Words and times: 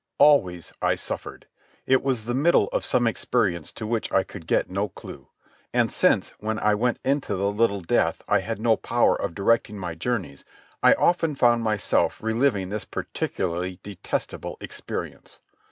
Always 0.17 0.73
I 0.81 0.95
suffered. 0.95 1.45
It 1.85 2.01
was 2.01 2.25
the 2.25 2.33
middle 2.33 2.69
of 2.69 2.83
some 2.83 3.05
experience 3.05 3.71
to 3.73 3.85
which 3.85 4.11
I 4.11 4.23
could 4.23 4.47
get 4.47 4.67
no 4.67 4.89
clue. 4.89 5.27
And 5.75 5.93
since, 5.93 6.31
when 6.39 6.57
I 6.57 6.73
went 6.73 6.97
into 7.05 7.35
the 7.35 7.51
little 7.51 7.81
death 7.81 8.23
I 8.27 8.39
had 8.39 8.59
no 8.59 8.77
power 8.77 9.15
of 9.15 9.35
directing 9.35 9.77
my 9.77 9.93
journeys, 9.93 10.43
I 10.81 10.93
often 10.93 11.35
found 11.35 11.61
myself 11.63 12.17
reliving 12.19 12.69
this 12.69 12.83
particularly 12.83 13.79
detestable 13.83 14.57
experience. 14.59 15.37